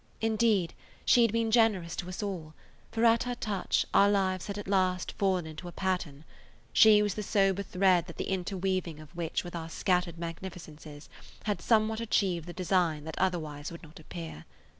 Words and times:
Indeed 0.19 0.73
she 1.05 1.21
had 1.21 1.31
been 1.31 1.51
generous 1.51 1.95
to 1.97 2.09
us 2.09 2.23
all, 2.23 2.55
for 2.91 3.05
at 3.05 3.21
her 3.21 3.35
touch 3.35 3.85
our 3.93 4.09
lives 4.09 4.47
had 4.47 4.57
at 4.57 4.67
last 4.67 5.11
fallen 5.11 5.45
into 5.45 5.67
a 5.67 5.71
pattern; 5.71 6.25
she 6.73 7.03
was 7.03 7.13
the 7.13 7.21
sober 7.21 7.61
thread 7.61 8.07
the 8.07 8.31
interweaving 8.31 8.99
of 8.99 9.15
which 9.15 9.43
with 9.43 9.55
our 9.55 9.69
scattered 9.69 10.17
magnificences 10.17 11.07
had 11.43 11.61
somewhat 11.61 11.99
achieved 11.99 12.47
the 12.47 12.51
design 12.51 13.03
that 13.03 13.19
otherwise 13.19 13.71
would 13.71 13.83
not 13.83 13.99
appear. 13.99 14.45